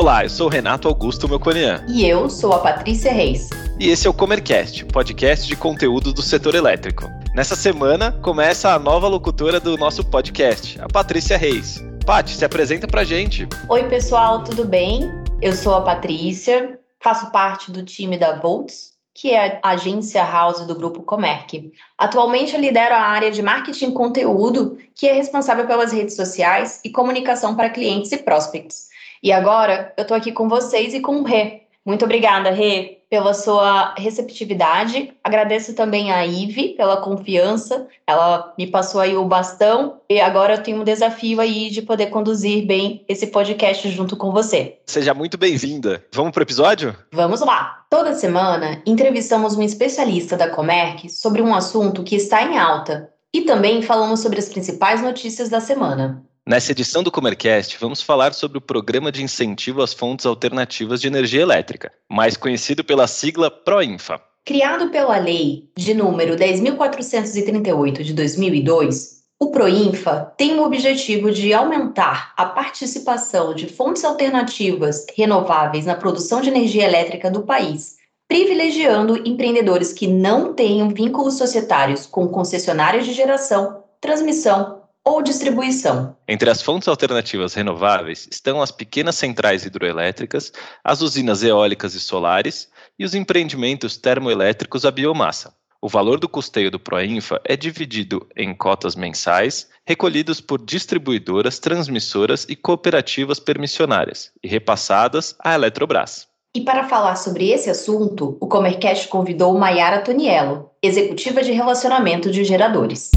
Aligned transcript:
Olá, 0.00 0.24
eu 0.24 0.30
sou 0.30 0.46
o 0.46 0.50
Renato 0.50 0.88
Augusto 0.88 1.28
Melconian. 1.28 1.84
E 1.86 2.08
eu 2.08 2.30
sou 2.30 2.54
a 2.54 2.58
Patrícia 2.60 3.12
Reis. 3.12 3.50
E 3.78 3.90
esse 3.90 4.06
é 4.06 4.10
o 4.10 4.14
Comercast, 4.14 4.86
podcast 4.86 5.46
de 5.46 5.54
conteúdo 5.54 6.10
do 6.10 6.22
setor 6.22 6.54
elétrico. 6.54 7.04
Nessa 7.34 7.54
semana 7.54 8.10
começa 8.10 8.70
a 8.70 8.78
nova 8.78 9.06
locutora 9.08 9.60
do 9.60 9.76
nosso 9.76 10.02
podcast, 10.02 10.80
a 10.80 10.88
Patrícia 10.88 11.36
Reis. 11.36 11.84
Paty, 12.06 12.30
se 12.30 12.42
apresenta 12.46 12.88
pra 12.88 13.04
gente. 13.04 13.46
Oi, 13.68 13.88
pessoal, 13.90 14.42
tudo 14.42 14.64
bem? 14.64 15.12
Eu 15.42 15.52
sou 15.52 15.74
a 15.74 15.82
Patrícia, 15.82 16.78
faço 16.98 17.30
parte 17.30 17.70
do 17.70 17.84
time 17.84 18.16
da 18.16 18.40
Volts, 18.40 18.92
que 19.14 19.32
é 19.32 19.60
a 19.62 19.72
agência 19.72 20.24
house 20.24 20.64
do 20.66 20.74
grupo 20.74 21.02
Comerc. 21.02 21.74
Atualmente 21.98 22.54
eu 22.54 22.60
lidero 22.62 22.94
a 22.94 23.02
área 23.02 23.30
de 23.30 23.42
marketing 23.42 23.90
conteúdo, 23.90 24.78
que 24.94 25.06
é 25.06 25.12
responsável 25.12 25.66
pelas 25.66 25.92
redes 25.92 26.16
sociais 26.16 26.80
e 26.82 26.88
comunicação 26.88 27.54
para 27.54 27.68
clientes 27.68 28.10
e 28.12 28.16
prospects. 28.16 28.88
E 29.22 29.32
agora 29.32 29.92
eu 29.96 30.02
estou 30.02 30.16
aqui 30.16 30.32
com 30.32 30.48
vocês 30.48 30.94
e 30.94 31.00
com 31.00 31.20
o 31.20 31.24
Rê. 31.24 31.62
Muito 31.84 32.04
obrigada, 32.04 32.50
Rê, 32.50 33.00
pela 33.10 33.34
sua 33.34 33.94
receptividade. 33.96 35.12
Agradeço 35.24 35.74
também 35.74 36.12
a 36.12 36.24
Ive 36.24 36.70
pela 36.70 36.98
confiança. 36.98 37.88
Ela 38.06 38.54
me 38.56 38.66
passou 38.66 39.00
aí 39.00 39.16
o 39.16 39.24
bastão 39.24 40.00
e 40.08 40.20
agora 40.20 40.54
eu 40.54 40.62
tenho 40.62 40.80
um 40.80 40.84
desafio 40.84 41.40
aí 41.40 41.70
de 41.70 41.82
poder 41.82 42.06
conduzir 42.06 42.66
bem 42.66 43.04
esse 43.08 43.26
podcast 43.26 43.90
junto 43.90 44.16
com 44.16 44.30
você. 44.30 44.78
Seja 44.86 45.12
muito 45.12 45.36
bem-vinda. 45.36 46.04
Vamos 46.14 46.32
para 46.32 46.40
o 46.40 46.44
episódio? 46.44 46.94
Vamos 47.12 47.40
lá. 47.40 47.84
Toda 47.90 48.14
semana 48.14 48.80
entrevistamos 48.86 49.56
um 49.56 49.62
especialista 49.62 50.36
da 50.36 50.48
Comerc 50.48 51.08
sobre 51.10 51.42
um 51.42 51.54
assunto 51.54 52.04
que 52.04 52.14
está 52.14 52.42
em 52.42 52.58
alta 52.58 53.10
e 53.32 53.42
também 53.42 53.82
falamos 53.82 54.20
sobre 54.20 54.38
as 54.38 54.48
principais 54.48 55.02
notícias 55.02 55.48
da 55.48 55.60
semana. 55.60 56.24
Nessa 56.50 56.72
edição 56.72 57.00
do 57.04 57.12
Comercast, 57.12 57.78
vamos 57.80 58.02
falar 58.02 58.34
sobre 58.34 58.58
o 58.58 58.60
Programa 58.60 59.12
de 59.12 59.22
Incentivo 59.22 59.82
às 59.82 59.94
Fontes 59.94 60.26
Alternativas 60.26 61.00
de 61.00 61.06
Energia 61.06 61.42
Elétrica, 61.42 61.92
mais 62.10 62.36
conhecido 62.36 62.82
pela 62.82 63.06
sigla 63.06 63.48
PROINFA. 63.48 64.20
Criado 64.44 64.90
pela 64.90 65.16
Lei 65.16 65.70
de 65.76 65.94
número 65.94 66.34
10.438 66.34 68.02
de 68.02 68.12
2002, 68.12 69.20
o 69.38 69.52
PROINFA 69.52 70.34
tem 70.36 70.58
o 70.58 70.64
objetivo 70.64 71.30
de 71.30 71.54
aumentar 71.54 72.34
a 72.36 72.46
participação 72.46 73.54
de 73.54 73.68
fontes 73.68 74.04
alternativas 74.04 75.06
renováveis 75.16 75.86
na 75.86 75.94
produção 75.94 76.40
de 76.40 76.48
energia 76.48 76.82
elétrica 76.82 77.30
do 77.30 77.42
país, 77.42 77.94
privilegiando 78.26 79.22
empreendedores 79.24 79.92
que 79.92 80.08
não 80.08 80.52
tenham 80.52 80.88
vínculos 80.88 81.38
societários 81.38 82.06
com 82.06 82.26
concessionárias 82.26 83.06
de 83.06 83.12
geração, 83.12 83.84
transmissão 84.00 84.79
ou 85.04 85.22
distribuição. 85.22 86.16
Entre 86.28 86.50
as 86.50 86.62
fontes 86.62 86.88
alternativas 86.88 87.54
renováveis 87.54 88.28
estão 88.30 88.60
as 88.60 88.70
pequenas 88.70 89.16
centrais 89.16 89.64
hidroelétricas, 89.64 90.52
as 90.84 91.00
usinas 91.00 91.42
eólicas 91.42 91.94
e 91.94 92.00
solares 92.00 92.68
e 92.98 93.04
os 93.04 93.14
empreendimentos 93.14 93.96
termoelétricos 93.96 94.84
à 94.84 94.90
biomassa. 94.90 95.54
O 95.82 95.88
valor 95.88 96.20
do 96.20 96.28
custeio 96.28 96.70
do 96.70 96.78
Proinfa 96.78 97.40
é 97.42 97.56
dividido 97.56 98.26
em 98.36 98.54
cotas 98.54 98.94
mensais, 98.94 99.66
recolhidos 99.86 100.38
por 100.38 100.62
distribuidoras, 100.62 101.58
transmissoras 101.58 102.44
e 102.50 102.54
cooperativas 102.54 103.40
permissionárias 103.40 104.30
e 104.42 104.48
repassadas 104.48 105.34
à 105.42 105.54
Eletrobras. 105.54 106.28
E 106.54 106.60
para 106.60 106.86
falar 106.86 107.16
sobre 107.16 107.50
esse 107.50 107.70
assunto, 107.70 108.36
o 108.40 108.46
Comercast 108.46 109.08
convidou 109.08 109.56
Maiara 109.56 110.02
Toniello, 110.02 110.68
executiva 110.82 111.42
de 111.42 111.52
relacionamento 111.52 112.30
de 112.30 112.44
geradores. 112.44 113.10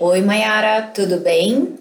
Oi, 0.00 0.20
Mayara, 0.20 0.82
tudo 0.94 1.18
bem? 1.18 1.74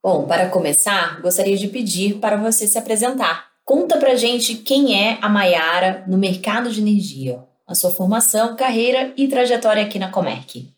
Bom, 0.00 0.28
para 0.28 0.48
começar, 0.48 1.20
gostaria 1.20 1.56
de 1.56 1.66
pedir 1.66 2.20
para 2.20 2.36
você 2.36 2.68
se 2.68 2.78
apresentar. 2.78 3.48
Conta 3.64 3.96
pra 3.96 4.14
gente 4.14 4.54
quem 4.54 4.96
é 4.96 5.18
a 5.20 5.28
Mayara 5.28 6.04
no 6.06 6.16
mercado 6.16 6.70
de 6.70 6.80
energia, 6.80 7.40
a 7.66 7.74
sua 7.74 7.90
formação, 7.90 8.54
carreira 8.54 9.12
e 9.16 9.26
trajetória 9.26 9.82
aqui 9.82 9.98
na 9.98 10.08
Comerc. 10.08 10.68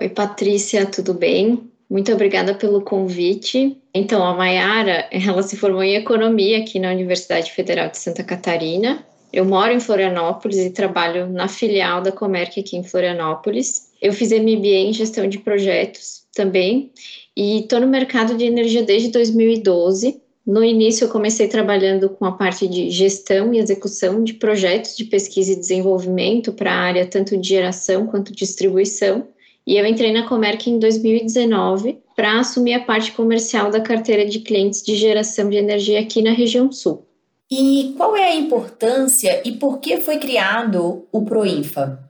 Oi, 0.00 0.08
Patrícia, 0.08 0.86
tudo 0.86 1.12
bem? 1.12 1.70
Muito 1.90 2.10
obrigada 2.14 2.54
pelo 2.54 2.80
convite. 2.80 3.76
Então, 3.92 4.24
a 4.24 4.34
Mayara, 4.34 5.06
ela 5.10 5.42
se 5.42 5.54
formou 5.54 5.82
em 5.82 5.96
economia 5.96 6.60
aqui 6.60 6.78
na 6.78 6.90
Universidade 6.90 7.52
Federal 7.52 7.90
de 7.90 7.98
Santa 7.98 8.24
Catarina. 8.24 9.04
Eu 9.30 9.44
moro 9.44 9.70
em 9.70 9.80
Florianópolis 9.80 10.56
e 10.56 10.70
trabalho 10.70 11.28
na 11.28 11.46
filial 11.46 12.00
da 12.00 12.10
Comerc 12.10 12.58
aqui 12.58 12.74
em 12.74 12.82
Florianópolis. 12.82 13.88
Eu 14.00 14.14
fiz 14.14 14.30
MBA 14.32 14.86
em 14.86 14.92
gestão 14.94 15.28
de 15.28 15.38
projetos 15.38 16.26
também 16.38 16.92
e 17.36 17.60
estou 17.60 17.80
no 17.80 17.88
mercado 17.88 18.36
de 18.36 18.44
energia 18.44 18.82
desde 18.82 19.08
2012. 19.08 20.22
No 20.46 20.64
início, 20.64 21.04
eu 21.04 21.10
comecei 21.10 21.48
trabalhando 21.48 22.08
com 22.08 22.24
a 22.24 22.32
parte 22.32 22.66
de 22.66 22.88
gestão 22.90 23.52
e 23.52 23.58
execução 23.58 24.24
de 24.24 24.34
projetos 24.34 24.96
de 24.96 25.04
pesquisa 25.04 25.52
e 25.52 25.56
desenvolvimento 25.56 26.52
para 26.52 26.72
a 26.72 26.78
área 26.78 27.06
tanto 27.06 27.36
de 27.36 27.48
geração 27.48 28.06
quanto 28.06 28.34
distribuição. 28.34 29.26
E 29.66 29.76
eu 29.76 29.84
entrei 29.84 30.12
na 30.12 30.26
Comerc 30.26 30.70
em 30.70 30.78
2019 30.78 31.98
para 32.16 32.40
assumir 32.40 32.74
a 32.74 32.80
parte 32.80 33.12
comercial 33.12 33.70
da 33.70 33.80
carteira 33.80 34.24
de 34.24 34.38
clientes 34.38 34.82
de 34.82 34.94
geração 34.94 35.50
de 35.50 35.56
energia 35.56 36.00
aqui 36.00 36.22
na 36.22 36.32
região 36.32 36.72
sul. 36.72 37.04
E 37.50 37.94
qual 37.96 38.16
é 38.16 38.28
a 38.28 38.36
importância 38.36 39.42
e 39.44 39.52
por 39.52 39.80
que 39.80 39.98
foi 39.98 40.18
criado 40.18 41.06
o 41.12 41.22
Proinfa? 41.22 42.07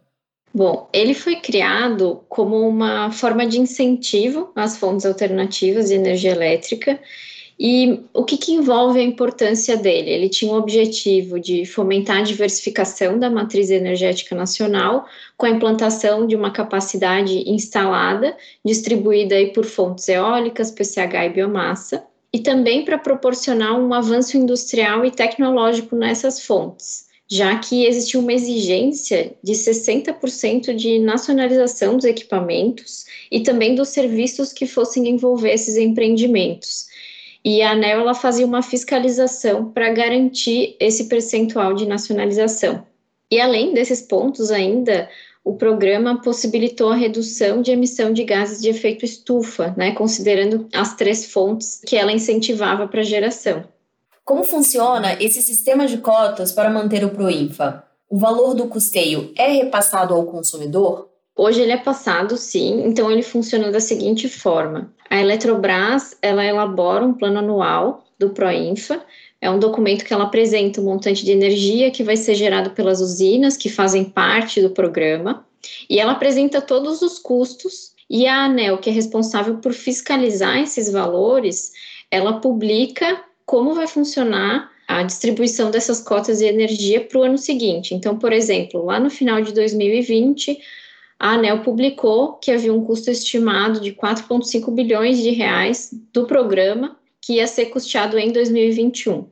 Bom, 0.52 0.88
ele 0.92 1.12
foi 1.14 1.36
criado 1.36 2.22
como 2.28 2.66
uma 2.66 3.10
forma 3.12 3.46
de 3.46 3.60
incentivo 3.60 4.50
às 4.56 4.76
fontes 4.76 5.04
alternativas 5.04 5.88
de 5.88 5.94
energia 5.94 6.30
elétrica. 6.30 6.98
E 7.60 8.04
o 8.14 8.24
que, 8.24 8.36
que, 8.36 8.52
envolve 8.52 9.00
a 9.00 9.02
importância 9.02 9.76
dele? 9.76 10.10
Ele 10.10 10.28
tinha 10.28 10.52
o 10.52 10.56
objetivo 10.56 11.40
de 11.40 11.66
fomentar 11.66 12.18
a 12.18 12.22
diversificação 12.22 13.18
da 13.18 13.28
matriz 13.28 13.68
energética 13.68 14.34
nacional 14.34 15.06
com 15.36 15.44
a 15.44 15.50
implantação 15.50 16.26
de 16.26 16.36
uma 16.36 16.52
capacidade 16.52 17.50
instalada, 17.50 18.36
distribuída 18.64 19.34
aí 19.34 19.52
por 19.52 19.64
fontes 19.64 20.08
eólicas, 20.08 20.70
PCH 20.70 21.26
e 21.26 21.28
biomassa, 21.30 22.04
e 22.32 22.38
também 22.38 22.84
para 22.84 22.96
proporcionar 22.96 23.78
um 23.78 23.92
avanço 23.92 24.36
industrial 24.36 25.04
e 25.04 25.10
tecnológico 25.10 25.96
nessas 25.96 26.40
fontes 26.40 27.07
já 27.30 27.58
que 27.58 27.84
existia 27.84 28.18
uma 28.18 28.32
exigência 28.32 29.34
de 29.42 29.52
60% 29.52 30.74
de 30.74 30.98
nacionalização 30.98 31.96
dos 31.96 32.06
equipamentos 32.06 33.04
e 33.30 33.40
também 33.40 33.74
dos 33.74 33.88
serviços 33.88 34.52
que 34.52 34.66
fossem 34.66 35.06
envolver 35.08 35.52
esses 35.52 35.76
empreendimentos. 35.76 36.86
E 37.44 37.60
a 37.60 37.72
ANEL 37.72 38.00
ela 38.00 38.14
fazia 38.14 38.46
uma 38.46 38.62
fiscalização 38.62 39.70
para 39.70 39.92
garantir 39.92 40.74
esse 40.80 41.04
percentual 41.04 41.74
de 41.74 41.86
nacionalização. 41.86 42.86
E 43.30 43.38
além 43.38 43.74
desses 43.74 44.00
pontos 44.00 44.50
ainda, 44.50 45.08
o 45.44 45.54
programa 45.54 46.20
possibilitou 46.20 46.90
a 46.90 46.96
redução 46.96 47.60
de 47.60 47.70
emissão 47.70 48.12
de 48.12 48.24
gases 48.24 48.60
de 48.60 48.70
efeito 48.70 49.04
estufa, 49.04 49.74
né, 49.76 49.92
considerando 49.92 50.66
as 50.74 50.96
três 50.96 51.30
fontes 51.30 51.80
que 51.86 51.96
ela 51.96 52.12
incentivava 52.12 52.88
para 52.88 53.00
a 53.00 53.04
geração. 53.04 53.64
Como 54.28 54.44
funciona 54.44 55.14
esse 55.22 55.40
sistema 55.40 55.86
de 55.86 55.96
cotas 55.96 56.52
para 56.52 56.68
manter 56.68 57.02
o 57.02 57.08
Proinfa? 57.08 57.82
O 58.10 58.18
valor 58.18 58.52
do 58.52 58.68
custeio 58.68 59.32
é 59.34 59.48
repassado 59.48 60.12
ao 60.12 60.26
consumidor? 60.26 61.08
Hoje 61.34 61.62
ele 61.62 61.72
é 61.72 61.78
passado, 61.78 62.36
sim. 62.36 62.82
Então 62.84 63.10
ele 63.10 63.22
funciona 63.22 63.72
da 63.72 63.80
seguinte 63.80 64.28
forma: 64.28 64.92
a 65.08 65.18
Eletrobras 65.18 66.14
ela 66.20 66.44
elabora 66.44 67.06
um 67.06 67.14
plano 67.14 67.38
anual 67.38 68.04
do 68.18 68.28
Proinfa. 68.28 69.02
É 69.40 69.50
um 69.50 69.58
documento 69.58 70.04
que 70.04 70.12
ela 70.12 70.24
apresenta 70.24 70.78
o 70.78 70.84
montante 70.84 71.24
de 71.24 71.32
energia 71.32 71.90
que 71.90 72.04
vai 72.04 72.18
ser 72.18 72.34
gerado 72.34 72.72
pelas 72.72 73.00
usinas 73.00 73.56
que 73.56 73.70
fazem 73.70 74.04
parte 74.04 74.60
do 74.60 74.68
programa, 74.68 75.46
e 75.88 75.98
ela 75.98 76.12
apresenta 76.12 76.60
todos 76.60 77.00
os 77.00 77.18
custos. 77.18 77.94
E 78.10 78.26
a 78.26 78.44
ANEL, 78.44 78.76
que 78.76 78.90
é 78.90 78.92
responsável 78.92 79.56
por 79.56 79.72
fiscalizar 79.72 80.58
esses 80.58 80.92
valores, 80.92 81.72
ela 82.10 82.40
publica 82.40 83.24
como 83.48 83.72
vai 83.72 83.86
funcionar 83.86 84.70
a 84.86 85.02
distribuição 85.02 85.70
dessas 85.70 86.02
cotas 86.02 86.38
de 86.38 86.44
energia 86.44 87.00
para 87.00 87.18
o 87.18 87.22
ano 87.22 87.38
seguinte. 87.38 87.94
Então, 87.94 88.18
por 88.18 88.30
exemplo, 88.30 88.84
lá 88.84 89.00
no 89.00 89.08
final 89.08 89.40
de 89.40 89.54
2020, 89.54 90.58
a 91.18 91.32
ANEL 91.32 91.62
publicou 91.62 92.34
que 92.34 92.50
havia 92.50 92.74
um 92.74 92.84
custo 92.84 93.10
estimado 93.10 93.80
de 93.80 93.92
4,5 93.92 94.70
bilhões 94.70 95.16
de 95.22 95.30
reais 95.30 95.88
do 96.12 96.26
programa 96.26 96.98
que 97.22 97.36
ia 97.36 97.46
ser 97.46 97.66
custeado 97.70 98.18
em 98.18 98.30
2021. 98.32 99.26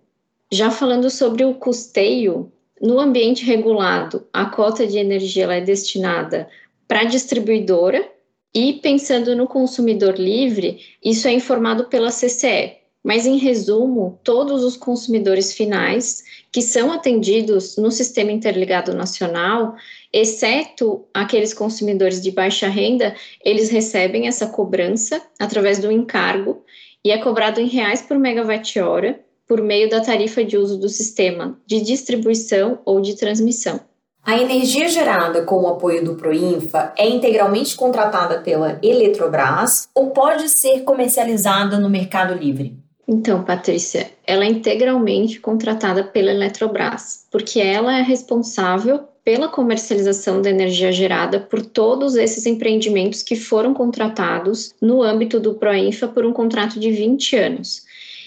Já 0.50 0.70
falando 0.70 1.10
sobre 1.10 1.44
o 1.44 1.52
custeio, 1.52 2.50
no 2.80 2.98
ambiente 2.98 3.44
regulado, 3.44 4.26
a 4.32 4.46
cota 4.46 4.86
de 4.86 4.96
energia 4.96 5.44
ela 5.44 5.56
é 5.56 5.60
destinada 5.60 6.48
para 6.88 7.00
a 7.00 7.04
distribuidora 7.04 8.10
e 8.54 8.72
pensando 8.72 9.36
no 9.36 9.46
consumidor 9.46 10.18
livre, 10.18 10.80
isso 11.04 11.28
é 11.28 11.32
informado 11.32 11.84
pela 11.84 12.10
CCE, 12.10 12.85
mas, 13.06 13.24
em 13.24 13.36
resumo, 13.36 14.18
todos 14.24 14.64
os 14.64 14.76
consumidores 14.76 15.52
finais 15.52 16.24
que 16.50 16.60
são 16.60 16.90
atendidos 16.90 17.76
no 17.76 17.92
Sistema 17.92 18.32
Interligado 18.32 18.92
Nacional, 18.92 19.76
exceto 20.12 21.04
aqueles 21.14 21.54
consumidores 21.54 22.20
de 22.20 22.32
baixa 22.32 22.66
renda, 22.66 23.14
eles 23.44 23.70
recebem 23.70 24.26
essa 24.26 24.48
cobrança 24.48 25.22
através 25.38 25.78
do 25.78 25.92
encargo 25.92 26.64
e 27.04 27.12
é 27.12 27.18
cobrado 27.18 27.60
em 27.60 27.68
reais 27.68 28.02
por 28.02 28.18
megawatt-hora 28.18 29.20
por 29.46 29.62
meio 29.62 29.88
da 29.88 30.00
tarifa 30.00 30.42
de 30.42 30.58
uso 30.58 30.76
do 30.76 30.88
sistema 30.88 31.56
de 31.64 31.80
distribuição 31.82 32.80
ou 32.84 33.00
de 33.00 33.14
transmissão. 33.14 33.78
A 34.20 34.36
energia 34.36 34.88
gerada 34.88 35.42
com 35.42 35.62
o 35.62 35.68
apoio 35.68 36.04
do 36.04 36.16
Proinfa 36.16 36.92
é 36.98 37.08
integralmente 37.08 37.76
contratada 37.76 38.40
pela 38.40 38.80
Eletrobras 38.82 39.88
ou 39.94 40.10
pode 40.10 40.48
ser 40.48 40.80
comercializada 40.80 41.78
no 41.78 41.88
Mercado 41.88 42.34
Livre? 42.34 42.84
Então, 43.08 43.44
Patrícia, 43.44 44.10
ela 44.26 44.44
é 44.44 44.48
integralmente 44.48 45.38
contratada 45.38 46.02
pela 46.02 46.32
Eletrobras, 46.32 47.24
porque 47.30 47.60
ela 47.60 47.98
é 47.98 48.02
responsável 48.02 49.04
pela 49.24 49.48
comercialização 49.48 50.42
da 50.42 50.50
energia 50.50 50.90
gerada 50.90 51.38
por 51.38 51.64
todos 51.64 52.16
esses 52.16 52.46
empreendimentos 52.46 53.22
que 53.22 53.36
foram 53.36 53.74
contratados 53.74 54.74
no 54.80 55.02
âmbito 55.02 55.38
do 55.38 55.54
Proinfa 55.54 56.08
por 56.08 56.24
um 56.24 56.32
contrato 56.32 56.80
de 56.80 56.90
20 56.90 57.36
anos. 57.36 57.84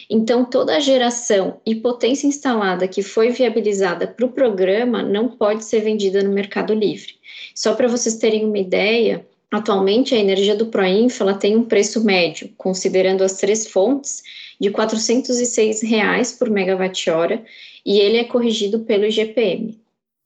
Então, 0.09 0.43
toda 0.43 0.75
a 0.75 0.79
geração 0.79 1.61
e 1.65 1.75
potência 1.75 2.25
instalada 2.25 2.87
que 2.87 3.03
foi 3.03 3.29
viabilizada 3.29 4.07
para 4.07 4.25
o 4.25 4.31
programa 4.31 5.03
não 5.03 5.29
pode 5.29 5.63
ser 5.65 5.81
vendida 5.81 6.23
no 6.23 6.33
Mercado 6.33 6.73
Livre. 6.73 7.13
Só 7.53 7.75
para 7.75 7.87
vocês 7.87 8.15
terem 8.15 8.45
uma 8.45 8.57
ideia, 8.57 9.25
atualmente 9.51 10.13
a 10.13 10.17
energia 10.17 10.55
do 10.55 10.67
Proinfa 10.67 11.33
tem 11.33 11.55
um 11.55 11.63
preço 11.63 12.03
médio, 12.03 12.49
considerando 12.57 13.23
as 13.23 13.37
três 13.37 13.67
fontes, 13.67 14.21
de 14.59 14.69
406 14.69 15.81
reais 15.81 16.31
por 16.31 16.49
megawatt-hora 16.49 17.43
e 17.85 17.99
ele 17.99 18.17
é 18.17 18.23
corrigido 18.23 18.79
pelo 18.79 19.05
IGPM. 19.05 19.79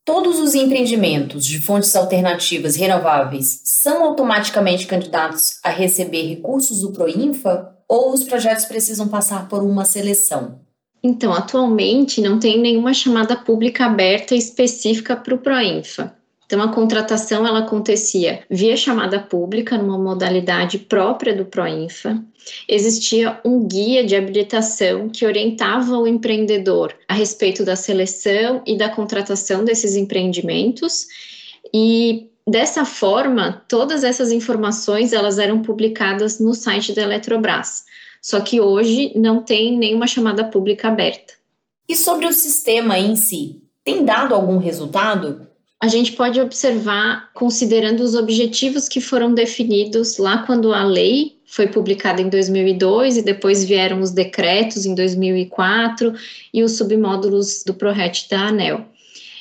Todos 0.04 0.38
os 0.38 0.54
empreendimentos 0.54 1.46
de 1.46 1.60
fontes 1.60 1.96
alternativas 1.96 2.76
renováveis 2.76 3.62
são 3.64 4.04
automaticamente 4.04 4.86
candidatos 4.86 5.58
a 5.62 5.70
receber 5.70 6.28
recursos 6.28 6.80
do 6.80 6.92
Proinfa 6.92 7.74
ou 7.88 8.12
os 8.12 8.24
projetos 8.24 8.66
precisam 8.66 9.08
passar 9.08 9.48
por 9.48 9.62
uma 9.62 9.84
seleção? 9.84 10.60
Então, 11.02 11.32
atualmente 11.32 12.20
não 12.20 12.38
tem 12.38 12.58
nenhuma 12.60 12.92
chamada 12.92 13.36
pública 13.36 13.86
aberta 13.86 14.34
específica 14.34 15.16
para 15.16 15.34
o 15.34 15.38
Proinfa. 15.38 16.14
Então, 16.54 16.66
a 16.66 16.72
contratação 16.72 17.44
ela 17.44 17.58
acontecia 17.58 18.44
via 18.48 18.76
chamada 18.76 19.18
pública, 19.18 19.76
numa 19.76 19.98
modalidade 19.98 20.78
própria 20.78 21.34
do 21.34 21.44
Proinfa. 21.44 22.22
Existia 22.68 23.40
um 23.44 23.66
guia 23.66 24.04
de 24.04 24.14
habilitação 24.14 25.08
que 25.08 25.26
orientava 25.26 25.98
o 25.98 26.06
empreendedor 26.06 26.94
a 27.08 27.14
respeito 27.14 27.64
da 27.64 27.74
seleção 27.74 28.62
e 28.64 28.78
da 28.78 28.88
contratação 28.88 29.64
desses 29.64 29.96
empreendimentos. 29.96 31.08
E 31.74 32.30
Dessa 32.46 32.84
forma, 32.84 33.64
todas 33.66 34.04
essas 34.04 34.30
informações 34.30 35.14
elas 35.14 35.38
eram 35.38 35.62
publicadas 35.62 36.38
no 36.38 36.52
site 36.52 36.92
da 36.92 37.00
Eletrobras. 37.00 37.84
Só 38.20 38.38
que 38.38 38.60
hoje 38.60 39.12
não 39.16 39.42
tem 39.42 39.78
nenhuma 39.78 40.06
chamada 40.06 40.44
pública 40.44 40.88
aberta. 40.88 41.32
E 41.88 41.96
sobre 41.96 42.26
o 42.26 42.32
sistema 42.34 42.98
em 42.98 43.16
si, 43.16 43.62
tem 43.82 44.04
dado 44.04 44.34
algum 44.34 44.58
resultado? 44.58 45.48
A 45.84 45.86
gente 45.86 46.12
pode 46.12 46.40
observar 46.40 47.30
considerando 47.34 48.00
os 48.00 48.14
objetivos 48.14 48.88
que 48.88 49.02
foram 49.02 49.34
definidos 49.34 50.16
lá 50.16 50.38
quando 50.38 50.72
a 50.72 50.82
lei 50.82 51.36
foi 51.44 51.66
publicada 51.66 52.22
em 52.22 52.30
2002 52.30 53.18
e 53.18 53.22
depois 53.22 53.66
vieram 53.66 54.00
os 54.00 54.10
decretos 54.10 54.86
em 54.86 54.94
2004 54.94 56.14
e 56.54 56.62
os 56.62 56.78
submódulos 56.78 57.62
do 57.66 57.74
ProRet 57.74 58.26
da 58.30 58.46
ANEL. 58.46 58.86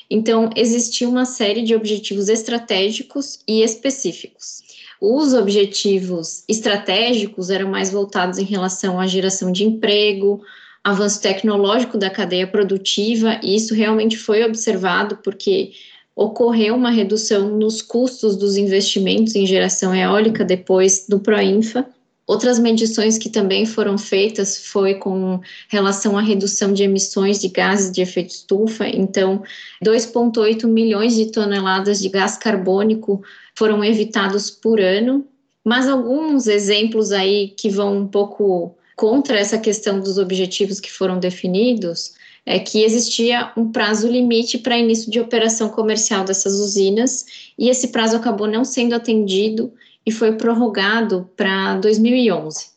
Então, 0.10 0.50
existia 0.54 1.08
uma 1.08 1.24
série 1.24 1.62
de 1.62 1.74
objetivos 1.74 2.28
estratégicos 2.28 3.40
e 3.48 3.64
específicos. 3.64 4.64
Os 5.00 5.34
objetivos 5.34 6.44
estratégicos 6.50 7.50
eram 7.50 7.70
mais 7.70 7.90
voltados 7.90 8.38
em 8.38 8.44
relação 8.44 9.00
à 9.00 9.08
geração 9.08 9.50
de 9.50 9.64
emprego, 9.64 10.42
avanço 10.84 11.22
tecnológico 11.22 11.98
da 11.98 12.10
cadeia 12.10 12.46
produtiva, 12.46 13.40
e 13.42 13.56
isso 13.56 13.74
realmente 13.74 14.18
foi 14.18 14.44
observado 14.44 15.20
porque 15.24 15.72
ocorreu 16.16 16.76
uma 16.76 16.92
redução 16.92 17.50
nos 17.58 17.82
custos 17.82 18.36
dos 18.36 18.56
investimentos 18.56 19.36
em 19.36 19.46
geração 19.46 19.96
eólica 19.96 20.46
depois 20.46 21.06
do 21.08 21.20
Proinfa. 21.20 21.88
Outras 22.26 22.58
medições 22.58 23.18
que 23.18 23.30
também 23.30 23.66
foram 23.66 23.98
feitas 23.98 24.66
foi 24.68 24.94
com 24.96 25.42
relação 25.68 26.18
à 26.18 26.22
redução 26.22 26.72
de 26.72 26.84
emissões 26.84 27.40
de 27.40 27.50
gases 27.50 27.92
de 27.92 28.02
efeito 28.02 28.30
estufa. 28.30 28.88
Então, 28.88 29.44
2,8 29.84 30.66
milhões 30.66 31.16
de 31.16 31.32
toneladas 31.32 32.00
de 32.00 32.08
gás 32.08 32.38
carbônico 32.38 33.22
foram 33.56 33.84
evitados 33.84 34.50
por 34.50 34.80
ano. 34.80 35.26
Mas 35.66 35.88
alguns 35.88 36.48
exemplos 36.48 37.12
aí 37.12 37.50
que 37.58 37.70
vão 37.70 37.98
um 37.98 38.08
pouco 38.08 38.76
contra 38.96 39.38
essa 39.38 39.58
questão 39.58 40.00
dos 40.00 40.18
objetivos 40.18 40.80
que 40.80 40.92
foram 40.92 41.20
definidos 41.20 42.14
é 42.46 42.60
que 42.60 42.84
existia 42.84 43.52
um 43.56 43.72
prazo 43.72 44.08
limite 44.08 44.58
para 44.58 44.78
início 44.78 45.10
de 45.10 45.20
operação 45.20 45.70
comercial 45.70 46.26
dessas 46.26 46.54
usinas 46.54 47.26
e 47.58 47.70
esse 47.70 47.88
prazo 47.90 48.18
acabou 48.18 48.48
não 48.48 48.66
sendo 48.66 48.94
atendido 48.94 49.72
e 50.06 50.12
foi 50.12 50.34
prorrogado 50.34 51.30
para 51.38 51.76
2011. 51.78 52.73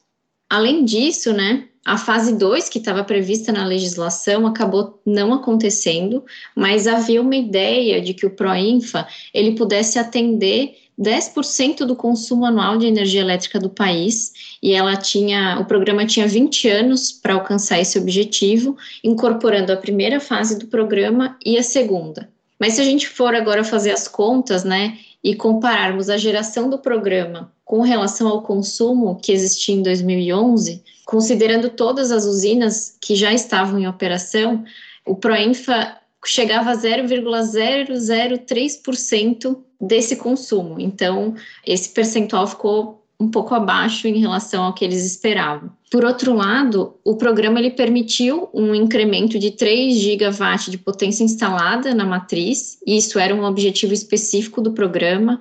Além 0.56 0.87
disso, 0.87 1.35
né, 1.35 1.64
a 1.85 1.99
fase 1.99 2.32
2, 2.32 2.70
que 2.70 2.79
estava 2.79 3.05
prevista 3.05 3.53
na 3.53 3.62
legislação, 3.67 4.47
acabou 4.47 4.99
não 5.05 5.35
acontecendo, 5.35 6.25
mas 6.56 6.87
havia 6.87 7.20
uma 7.20 7.37
ideia 7.37 8.00
de 8.00 8.14
que 8.14 8.25
o 8.25 8.31
Proinfa 8.31 9.06
ele 9.35 9.55
pudesse 9.55 9.99
atender 9.99 10.79
10% 10.99 11.85
do 11.85 11.94
consumo 11.94 12.47
anual 12.47 12.79
de 12.79 12.87
energia 12.87 13.20
elétrica 13.20 13.61
do 13.61 13.69
país, 13.69 14.32
e 14.62 14.73
ela 14.73 14.97
tinha, 14.97 15.58
o 15.61 15.67
programa 15.67 16.06
tinha 16.06 16.26
20 16.26 16.70
anos 16.70 17.12
para 17.12 17.35
alcançar 17.35 17.79
esse 17.79 17.99
objetivo, 17.99 18.79
incorporando 19.05 19.75
a 19.75 19.76
primeira 19.76 20.20
fase 20.20 20.58
do 20.58 20.69
programa 20.69 21.37
e 21.44 21.58
a 21.58 21.62
segunda. 21.62 22.31
Mas 22.58 22.73
se 22.73 22.81
a 22.81 22.85
gente 22.85 23.06
for 23.06 23.35
agora 23.35 23.62
fazer 23.62 23.91
as 23.91 24.08
contas, 24.08 24.64
né, 24.64 24.97
e 25.26 25.34
compararmos 25.34 26.08
a 26.08 26.17
geração 26.17 26.70
do 26.70 26.78
programa 26.78 27.52
com 27.64 27.81
relação 27.81 28.28
ao 28.28 28.43
consumo 28.43 29.19
que 29.20 29.32
existia 29.32 29.75
em 29.75 29.82
2011, 29.82 30.84
considerando 31.05 31.69
todas 31.69 32.12
as 32.12 32.25
usinas 32.25 32.96
que 33.00 33.17
já 33.17 33.32
estavam 33.32 33.81
em 33.81 33.88
operação, 33.88 34.62
o 35.05 35.17
Proinfa 35.17 35.96
chegava 36.25 36.70
a 36.70 36.76
0,003% 36.76 39.58
desse 39.81 40.14
consumo. 40.14 40.78
Então, 40.78 41.34
esse 41.67 41.88
percentual 41.88 42.46
ficou 42.46 43.05
um 43.19 43.29
pouco 43.29 43.55
abaixo 43.55 44.06
em 44.06 44.19
relação 44.19 44.65
ao 44.65 44.75
que 44.75 44.85
eles 44.85 45.05
esperavam. 45.05 45.70
Por 45.91 46.05
outro 46.05 46.35
lado, 46.35 46.94
o 47.05 47.17
programa 47.17 47.58
ele 47.58 47.70
permitiu 47.70 48.49
um 48.53 48.75
incremento 48.75 49.39
de 49.39 49.53
3 49.53 49.94
gigawatts 49.94 50.70
de 50.70 50.79
potência 50.79 51.25
instalada 51.25 51.94
na 51.94 52.05
matriz, 52.05 52.79
e 52.87 52.96
isso 52.96 53.19
era 53.19 53.35
um 53.35 53.44
objetivo 53.44 53.94
específico 53.94 54.61
do 54.61 54.73
programa. 54.73 55.41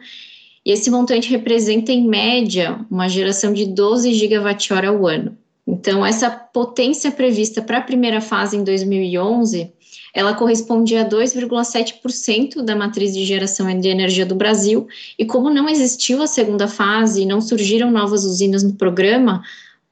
E 0.66 0.72
esse 0.72 0.90
montante 0.90 1.30
representa, 1.30 1.92
em 1.92 2.08
média, 2.08 2.80
uma 2.90 3.10
geração 3.10 3.54
de 3.54 3.66
12 3.66 4.14
gigawatt-hora 4.14 4.90
ao 4.90 5.06
ano. 5.06 5.38
Então, 5.68 6.06
essa 6.06 6.30
potência 6.30 7.12
prevista 7.12 7.62
para 7.62 7.80
a 7.80 7.82
primeira 7.82 8.22
fase 8.22 8.56
em 8.56 8.64
2011 8.64 9.74
ela 10.16 10.34
correspondia 10.34 11.02
a 11.02 11.10
2,7% 11.10 12.62
da 12.62 12.74
matriz 12.74 13.14
de 13.14 13.26
geração 13.26 13.68
de 13.78 13.90
energia 13.90 14.26
do 14.26 14.34
Brasil, 14.34 14.88
e 15.20 15.26
como 15.26 15.50
não 15.50 15.68
existiu 15.68 16.22
a 16.22 16.28
segunda 16.28 16.70
fase 16.70 17.24
e 17.24 17.26
não 17.26 17.42
surgiram 17.42 17.92
novas 17.92 18.24
usinas 18.24 18.64
no 18.64 18.76
programa, 18.76 19.44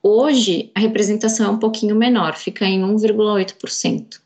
hoje 0.01 0.71
a 0.73 0.79
representação 0.79 1.45
é 1.45 1.49
um 1.49 1.59
pouquinho 1.59 1.93
menor, 1.93 2.35
fica 2.37 2.65
em 2.65 2.81
1,8%. 2.81 4.21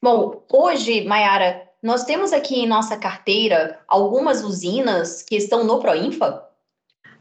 Bom, 0.00 0.40
hoje, 0.48 1.02
Mayara, 1.04 1.62
nós 1.82 2.04
temos 2.04 2.32
aqui 2.32 2.60
em 2.60 2.68
nossa 2.68 2.96
carteira 2.96 3.80
algumas 3.88 4.44
usinas 4.44 5.20
que 5.20 5.34
estão 5.34 5.64
no 5.64 5.80
Proinfa? 5.80 6.44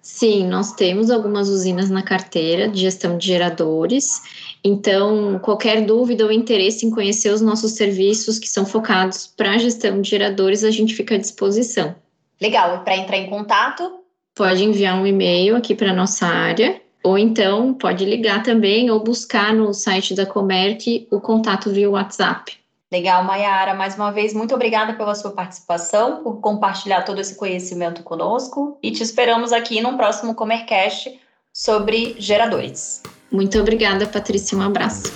Sim, 0.02 0.48
nós 0.48 0.74
temos 0.74 1.10
algumas 1.10 1.50
usinas 1.50 1.90
na 1.90 2.02
carteira 2.02 2.70
de 2.70 2.80
gestão 2.80 3.18
de 3.18 3.28
geradores 3.28 4.22
então, 4.64 5.40
qualquer 5.40 5.86
dúvida 5.86 6.26
ou 6.26 6.32
interesse 6.32 6.86
em 6.86 6.92
conhecer 6.92 7.30
os 7.30 7.42
nossos 7.42 7.74
serviços 7.74 8.38
que 8.38 8.48
são 8.48 8.66
focados 8.66 9.28
para 9.28 9.52
a 9.52 9.58
gestão 9.58 10.02
de 10.02 10.10
geradores, 10.10 10.64
a 10.64 10.72
gente 10.72 10.94
fica 10.94 11.16
à 11.16 11.18
disposição. 11.18 11.96
Legal, 12.42 12.76
e 12.76 12.80
para 12.80 12.98
entrar 12.98 13.18
em 13.18 13.30
contato? 13.30 14.00
Pode 14.36 14.64
enviar 14.64 15.00
um 15.00 15.06
e-mail 15.06 15.56
aqui 15.56 15.76
para 15.76 15.92
a 15.92 15.96
nossa 15.96 16.26
área, 16.26 16.82
ou 17.04 17.18
então 17.18 17.74
pode 17.74 18.06
ligar 18.06 18.44
também 18.44 18.90
ou 18.92 19.02
buscar 19.02 19.54
no 19.54 19.74
site 19.74 20.14
da 20.14 20.26
Comerc 20.26 21.08
o 21.12 21.20
contato 21.20 21.70
via 21.70 21.90
WhatsApp. 21.90 22.58
Legal, 22.92 23.24
Mayara. 23.24 23.74
Mais 23.76 23.96
uma 23.96 24.12
vez, 24.12 24.34
muito 24.34 24.56
obrigada 24.56 24.94
pela 24.94 25.14
sua 25.14 25.32
participação, 25.32 26.24
por 26.24 26.40
compartilhar 26.42 27.04
todo 27.04 27.22
esse 27.22 27.36
conhecimento 27.36 28.02
conosco 28.02 28.78
e 28.82 28.92
te 28.92 29.04
esperamos 29.04 29.54
aqui 29.54 29.80
no 29.80 29.96
próximo 29.96 30.34
Comercast 30.34 31.20
sobre 31.54 32.16
geradores. 32.18 33.04
Muito 33.32 33.60
obrigada, 33.60 34.08
Patrícia. 34.08 34.58
Um 34.58 34.62
abraço. 34.62 35.14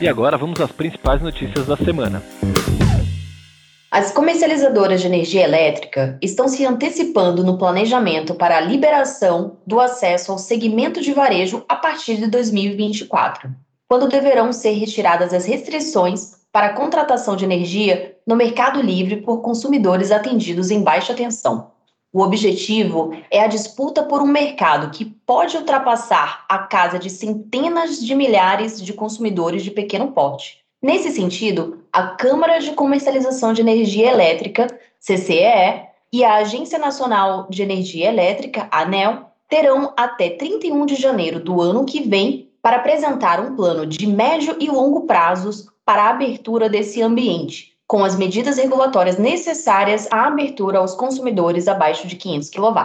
E 0.00 0.08
agora 0.08 0.38
vamos 0.38 0.58
às 0.60 0.72
principais 0.72 1.20
notícias 1.20 1.66
da 1.66 1.76
semana. 1.76 2.22
As 3.90 4.12
comercializadoras 4.12 5.00
de 5.00 5.08
energia 5.08 5.42
elétrica 5.42 6.16
estão 6.22 6.48
se 6.48 6.64
antecipando 6.64 7.44
no 7.44 7.58
planejamento 7.58 8.34
para 8.34 8.56
a 8.56 8.60
liberação 8.60 9.58
do 9.66 9.78
acesso 9.78 10.32
ao 10.32 10.38
segmento 10.38 11.02
de 11.02 11.12
varejo 11.12 11.64
a 11.68 11.76
partir 11.76 12.16
de 12.16 12.28
2024, 12.28 13.50
quando 13.86 14.08
deverão 14.08 14.52
ser 14.52 14.72
retiradas 14.72 15.34
as 15.34 15.44
restrições 15.44 16.36
para 16.50 16.68
a 16.68 16.72
contratação 16.72 17.36
de 17.36 17.44
energia 17.44 18.16
no 18.26 18.36
mercado 18.36 18.80
livre 18.80 19.16
por 19.16 19.42
consumidores 19.42 20.10
atendidos 20.10 20.70
em 20.70 20.82
baixa 20.82 21.12
tensão. 21.12 21.72
O 22.12 22.22
objetivo 22.22 23.16
é 23.30 23.40
a 23.40 23.46
disputa 23.46 24.02
por 24.02 24.20
um 24.20 24.26
mercado 24.26 24.90
que 24.90 25.04
pode 25.04 25.56
ultrapassar 25.56 26.44
a 26.48 26.58
casa 26.58 26.98
de 26.98 27.08
centenas 27.08 28.00
de 28.00 28.16
milhares 28.16 28.82
de 28.82 28.92
consumidores 28.92 29.62
de 29.62 29.70
pequeno 29.70 30.08
porte. 30.08 30.58
Nesse 30.82 31.12
sentido, 31.12 31.84
a 31.92 32.08
Câmara 32.08 32.58
de 32.58 32.72
Comercialização 32.72 33.52
de 33.52 33.60
Energia 33.60 34.10
Elétrica, 34.10 34.66
CCEE, 34.98 35.88
e 36.12 36.24
a 36.24 36.36
Agência 36.36 36.78
Nacional 36.78 37.46
de 37.48 37.62
Energia 37.62 38.08
Elétrica, 38.08 38.68
ANEL, 38.72 39.26
terão 39.48 39.92
até 39.96 40.30
31 40.30 40.86
de 40.86 40.96
janeiro 40.96 41.38
do 41.38 41.60
ano 41.60 41.84
que 41.84 42.00
vem 42.00 42.50
para 42.60 42.78
apresentar 42.78 43.40
um 43.40 43.54
plano 43.54 43.86
de 43.86 44.06
médio 44.06 44.56
e 44.58 44.68
longo 44.68 45.06
prazos 45.06 45.68
para 45.84 46.04
a 46.04 46.10
abertura 46.10 46.68
desse 46.68 47.00
ambiente, 47.00 47.69
com 47.90 48.04
as 48.04 48.14
medidas 48.14 48.56
regulatórias 48.56 49.18
necessárias 49.18 50.06
à 50.12 50.28
abertura 50.28 50.78
aos 50.78 50.94
consumidores 50.94 51.66
abaixo 51.66 52.06
de 52.06 52.14
500 52.14 52.48
kW. 52.48 52.80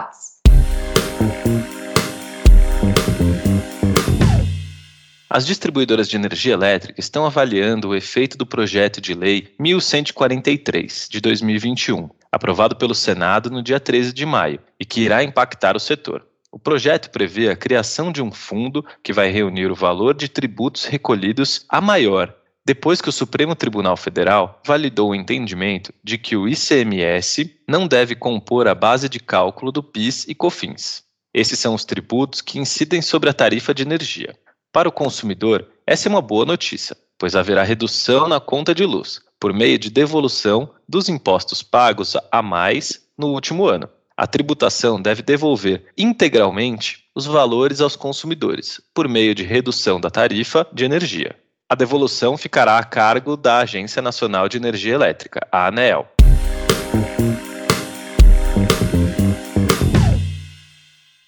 As 5.30 5.46
distribuidoras 5.46 6.08
de 6.08 6.16
energia 6.16 6.54
elétrica 6.54 7.00
estão 7.00 7.24
avaliando 7.24 7.90
o 7.90 7.94
efeito 7.94 8.36
do 8.36 8.44
projeto 8.44 9.00
de 9.00 9.14
lei 9.14 9.54
1143 9.60 11.06
de 11.08 11.20
2021, 11.20 12.08
aprovado 12.32 12.74
pelo 12.74 12.92
Senado 12.92 13.48
no 13.48 13.62
dia 13.62 13.78
13 13.78 14.12
de 14.12 14.26
maio, 14.26 14.58
e 14.80 14.84
que 14.84 15.02
irá 15.02 15.22
impactar 15.22 15.76
o 15.76 15.80
setor. 15.80 16.26
O 16.50 16.58
projeto 16.58 17.10
prevê 17.10 17.48
a 17.48 17.54
criação 17.54 18.10
de 18.10 18.20
um 18.20 18.32
fundo 18.32 18.84
que 19.04 19.12
vai 19.12 19.30
reunir 19.30 19.70
o 19.70 19.74
valor 19.76 20.14
de 20.14 20.28
tributos 20.28 20.84
recolhidos 20.84 21.64
a 21.68 21.80
maior, 21.80 22.34
depois 22.66 23.00
que 23.00 23.08
o 23.08 23.12
Supremo 23.12 23.54
Tribunal 23.54 23.96
Federal 23.96 24.60
validou 24.66 25.10
o 25.10 25.14
entendimento 25.14 25.94
de 26.02 26.18
que 26.18 26.36
o 26.36 26.48
ICMS 26.48 27.56
não 27.68 27.86
deve 27.86 28.16
compor 28.16 28.66
a 28.66 28.74
base 28.74 29.08
de 29.08 29.20
cálculo 29.20 29.70
do 29.70 29.84
PIS 29.84 30.26
e 30.26 30.34
COFINS. 30.34 31.04
Esses 31.32 31.60
são 31.60 31.76
os 31.76 31.84
tributos 31.84 32.40
que 32.40 32.58
incidem 32.58 33.00
sobre 33.00 33.30
a 33.30 33.32
tarifa 33.32 33.72
de 33.72 33.84
energia. 33.84 34.36
Para 34.72 34.88
o 34.88 34.92
consumidor, 34.92 35.64
essa 35.86 36.08
é 36.08 36.10
uma 36.10 36.20
boa 36.20 36.44
notícia, 36.44 36.96
pois 37.16 37.36
haverá 37.36 37.62
redução 37.62 38.26
na 38.26 38.40
conta 38.40 38.74
de 38.74 38.84
luz, 38.84 39.20
por 39.38 39.52
meio 39.52 39.78
de 39.78 39.88
devolução 39.88 40.68
dos 40.88 41.08
impostos 41.08 41.62
pagos 41.62 42.16
a 42.32 42.42
mais 42.42 43.00
no 43.16 43.28
último 43.28 43.66
ano. 43.66 43.88
A 44.16 44.26
tributação 44.26 45.00
deve 45.00 45.22
devolver 45.22 45.84
integralmente 45.96 47.04
os 47.14 47.26
valores 47.26 47.80
aos 47.80 47.94
consumidores, 47.94 48.80
por 48.92 49.08
meio 49.08 49.36
de 49.36 49.44
redução 49.44 50.00
da 50.00 50.10
tarifa 50.10 50.66
de 50.72 50.84
energia. 50.84 51.36
A 51.68 51.74
devolução 51.74 52.36
ficará 52.36 52.78
a 52.78 52.84
cargo 52.84 53.36
da 53.36 53.58
Agência 53.58 54.00
Nacional 54.00 54.48
de 54.48 54.56
Energia 54.56 54.94
Elétrica, 54.94 55.48
a 55.50 55.66
ANEEL. 55.66 56.06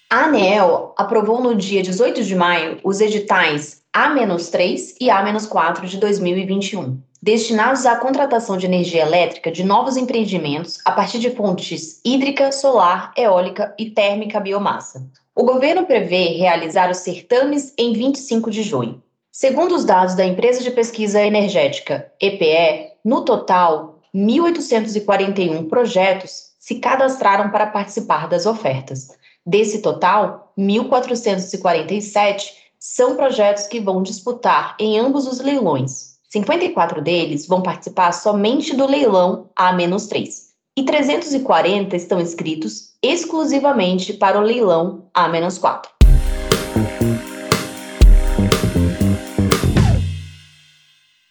A 0.09 0.23
ANEEL 0.23 0.93
aprovou 0.97 1.43
no 1.43 1.53
dia 1.55 1.83
18 1.83 2.23
de 2.23 2.35
maio 2.35 2.79
os 2.85 3.01
editais 3.01 3.81
A-3 3.91 4.95
e 5.01 5.09
A-4 5.09 5.85
de 5.85 5.97
2021, 5.97 6.97
destinados 7.21 7.85
à 7.85 7.97
contratação 7.97 8.55
de 8.55 8.65
energia 8.65 9.01
elétrica 9.01 9.51
de 9.51 9.65
novos 9.65 9.97
empreendimentos 9.97 10.79
a 10.85 10.93
partir 10.93 11.19
de 11.19 11.31
fontes 11.31 11.99
hídrica, 12.05 12.53
solar, 12.53 13.11
eólica 13.17 13.75
e 13.77 13.91
térmica 13.91 14.39
biomassa. 14.39 15.05
O 15.35 15.43
governo 15.43 15.85
prevê 15.85 16.37
realizar 16.37 16.89
os 16.89 16.99
certames 16.99 17.73
em 17.77 17.91
25 17.91 18.49
de 18.49 18.63
junho. 18.63 19.03
Segundo 19.39 19.73
os 19.73 19.85
dados 19.85 20.15
da 20.15 20.25
empresa 20.25 20.61
de 20.61 20.69
pesquisa 20.69 21.21
energética 21.21 22.11
EPE, 22.19 22.91
no 23.05 23.23
total, 23.23 24.01
1.841 24.13 25.69
projetos 25.69 26.49
se 26.59 26.75
cadastraram 26.75 27.49
para 27.49 27.67
participar 27.67 28.27
das 28.27 28.45
ofertas. 28.45 29.07
Desse 29.45 29.81
total, 29.81 30.51
1.447 30.59 32.49
são 32.77 33.15
projetos 33.15 33.65
que 33.65 33.79
vão 33.79 34.03
disputar 34.03 34.75
em 34.77 34.99
ambos 34.99 35.25
os 35.25 35.39
leilões. 35.39 36.17
54 36.29 37.01
deles 37.01 37.47
vão 37.47 37.61
participar 37.61 38.11
somente 38.11 38.75
do 38.75 38.85
leilão 38.85 39.49
A-3 39.55 40.49
e 40.75 40.83
340 40.83 41.95
estão 41.95 42.19
inscritos 42.19 42.89
exclusivamente 43.01 44.11
para 44.11 44.37
o 44.37 44.43
leilão 44.43 45.09
A-4. 45.13 45.98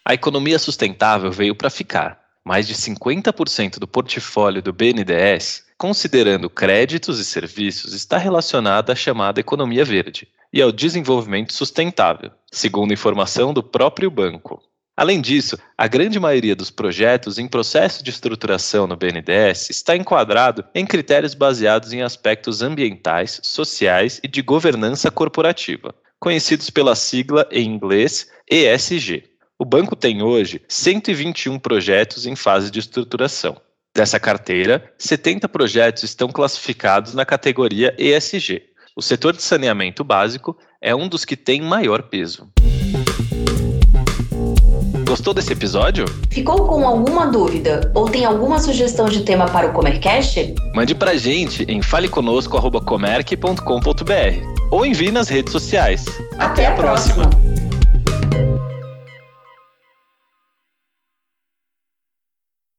A 0.09 0.15
economia 0.15 0.57
sustentável 0.57 1.31
veio 1.31 1.53
para 1.53 1.69
ficar. 1.69 2.19
Mais 2.43 2.65
de 2.65 2.73
50% 2.73 3.77
do 3.77 3.87
portfólio 3.87 4.59
do 4.59 4.73
BNDES 4.73 5.69
considerando 5.79 6.49
créditos 6.49 7.19
e 7.19 7.25
serviços, 7.25 7.93
está 7.93 8.17
relacionada 8.17 8.91
à 8.91 8.95
chamada 8.95 9.39
economia 9.39 9.85
verde 9.85 10.27
e 10.51 10.61
ao 10.61 10.71
desenvolvimento 10.73 11.53
sustentável, 11.53 12.31
segundo 12.51 12.91
informação 12.91 13.53
do 13.53 13.63
próprio 13.63 14.11
banco. 14.11 14.61
Além 14.97 15.21
disso, 15.21 15.57
a 15.77 15.87
grande 15.87 16.19
maioria 16.19 16.53
dos 16.53 16.69
projetos 16.69 17.37
em 17.39 17.47
processo 17.47 18.03
de 18.03 18.09
estruturação 18.09 18.87
no 18.87 18.97
BNDES 18.97 19.69
está 19.69 19.95
enquadrado 19.95 20.65
em 20.75 20.85
critérios 20.85 21.33
baseados 21.33 21.93
em 21.93 22.01
aspectos 22.01 22.61
ambientais, 22.61 23.39
sociais 23.41 24.19
e 24.21 24.27
de 24.27 24.41
governança 24.41 25.09
corporativa, 25.09 25.93
conhecidos 26.19 26.69
pela 26.69 26.95
sigla 26.95 27.47
em 27.49 27.65
inglês 27.65 28.27
ESG. 28.51 29.28
O 29.61 29.65
banco 29.65 29.93
tem 29.93 30.23
hoje 30.23 30.61
121 30.69 31.59
projetos 31.59 32.25
em 32.25 32.33
fase 32.33 32.71
de 32.71 32.79
estruturação, 32.79 33.57
Dessa 33.93 34.17
carteira, 34.19 34.89
70 34.97 35.49
projetos 35.49 36.03
estão 36.03 36.29
classificados 36.29 37.13
na 37.13 37.25
categoria 37.25 37.93
ESG. 37.97 38.61
O 38.95 39.01
setor 39.01 39.35
de 39.35 39.41
saneamento 39.41 40.01
básico 40.03 40.55
é 40.79 40.95
um 40.95 41.09
dos 41.09 41.25
que 41.25 41.35
tem 41.35 41.59
maior 41.59 42.03
peso. 42.03 42.47
Gostou 45.05 45.33
desse 45.33 45.51
episódio? 45.51 46.05
Ficou 46.31 46.65
com 46.67 46.87
alguma 46.87 47.25
dúvida 47.25 47.91
ou 47.95 48.07
tem 48.07 48.23
alguma 48.23 48.59
sugestão 48.59 49.09
de 49.09 49.23
tema 49.23 49.47
para 49.47 49.67
o 49.67 49.73
Comercast? 49.73 50.55
Mande 50.73 50.95
pra 50.95 51.17
gente 51.17 51.63
em 51.63 51.81
faleconosco.comerc.com.br 51.81 54.69
ou 54.71 54.85
envie 54.85 55.11
nas 55.11 55.27
redes 55.27 55.51
sociais. 55.51 56.05
Até, 56.37 56.45
Até 56.45 56.67
a 56.67 56.75
próxima. 56.75 57.27
próxima. 57.27 57.58